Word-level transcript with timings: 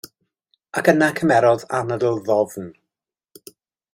Ac 0.79 0.87
yna 0.93 1.09
cymerodd 1.19 1.67
anadl 1.81 2.19
ddofn. 2.29 2.67